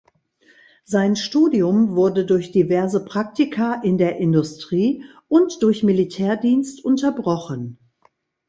[0.83, 7.77] Sein Studium wurde durch diverse Praktika in der Industrie und durch Militärdienst unterbrochen.